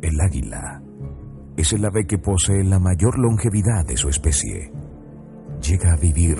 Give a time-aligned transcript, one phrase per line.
[0.00, 0.80] El águila
[1.56, 4.72] es el ave que posee la mayor longevidad de su especie.
[5.60, 6.38] Llega a vivir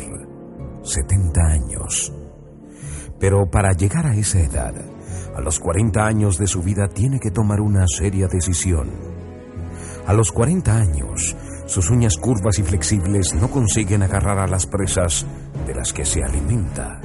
[0.82, 2.12] 70 años.
[3.18, 4.74] Pero para llegar a esa edad,
[5.34, 8.90] a los 40 años de su vida tiene que tomar una seria decisión.
[10.06, 15.26] A los 40 años, sus uñas curvas y flexibles no consiguen agarrar a las presas
[15.66, 17.00] de las que se alimenta.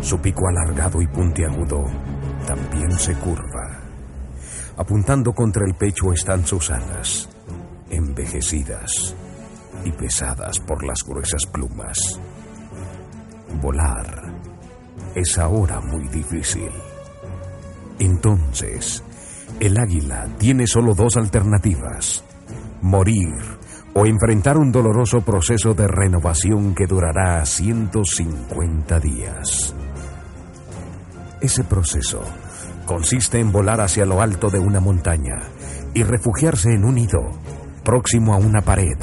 [0.00, 1.84] Su pico alargado y puntiagudo
[2.46, 3.85] también se curva.
[4.76, 7.28] Apuntando contra el pecho están sus alas,
[7.88, 9.14] envejecidas
[9.84, 11.98] y pesadas por las gruesas plumas.
[13.62, 14.34] Volar
[15.14, 16.70] es ahora muy difícil.
[17.98, 19.02] Entonces,
[19.60, 22.22] el águila tiene solo dos alternativas.
[22.82, 23.32] Morir
[23.94, 29.74] o enfrentar un doloroso proceso de renovación que durará 150 días.
[31.40, 32.22] Ese proceso
[32.86, 35.42] consiste en volar hacia lo alto de una montaña
[35.92, 37.20] y refugiarse en un nido
[37.84, 38.98] próximo a una pared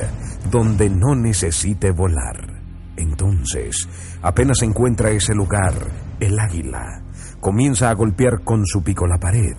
[0.49, 2.61] donde no necesite volar.
[2.97, 3.87] Entonces,
[4.21, 5.73] apenas encuentra ese lugar,
[6.19, 7.03] el águila
[7.39, 9.57] comienza a golpear con su pico la pared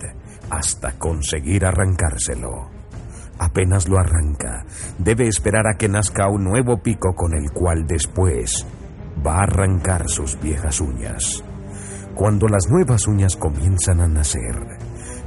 [0.49, 2.69] hasta conseguir arrancárselo.
[3.37, 4.65] Apenas lo arranca,
[4.97, 8.65] debe esperar a que nazca un nuevo pico con el cual después
[9.25, 11.43] va a arrancar sus viejas uñas.
[12.15, 14.55] Cuando las nuevas uñas comienzan a nacer,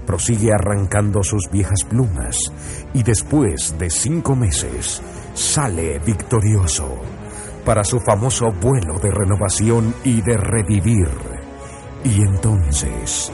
[0.06, 2.50] prosigue arrancando sus viejas plumas
[2.94, 5.02] y después de cinco meses
[5.34, 6.96] sale victorioso
[7.66, 11.10] para su famoso vuelo de renovación y de revivir.
[12.04, 13.30] Y entonces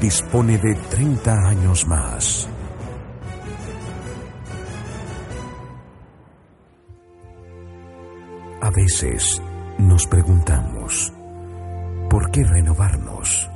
[0.00, 2.48] dispone de 30 años más.
[8.60, 9.40] A veces
[9.78, 11.12] nos preguntamos,
[12.08, 13.50] ¿por qué renovarnos?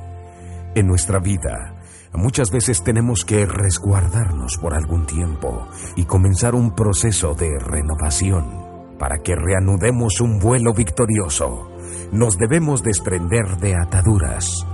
[0.75, 1.75] En nuestra vida,
[2.13, 9.17] muchas veces tenemos que resguardarnos por algún tiempo y comenzar un proceso de renovación para
[9.17, 11.71] que reanudemos un vuelo victorioso.
[12.11, 14.65] Nos debemos desprender de ataduras,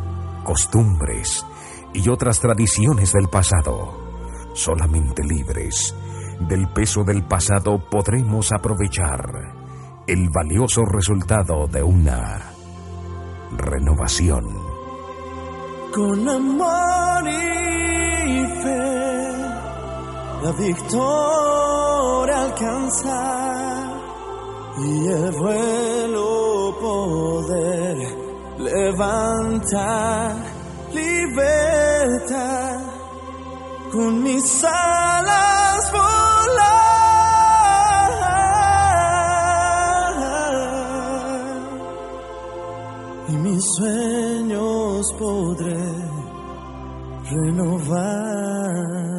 [0.43, 1.45] costumbres
[1.93, 4.05] y otras tradiciones del pasado.
[4.53, 5.95] Solamente libres
[6.39, 9.55] del peso del pasado podremos aprovechar
[10.05, 12.56] el valioso resultado de una
[13.51, 14.45] renovación.
[15.93, 19.31] Con amor y fe,
[20.43, 23.97] la victoria alcanzar
[24.79, 27.97] y el vuelo poder
[28.59, 30.35] levantar,
[30.93, 32.79] libertad,
[33.91, 35.56] con mis alas
[43.57, 45.75] mis sueños podré
[47.31, 49.16] renovar.